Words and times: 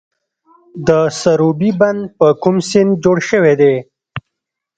د 0.87 0.89
سروبي 1.21 1.71
بند 1.79 2.01
په 2.17 2.27
کوم 2.41 2.55
سیند 2.69 2.91
جوړ 3.03 3.17
شوی 3.29 3.53
دی؟ 3.61 3.75